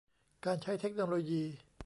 [0.45, 1.43] การใช้เทคโนโลยี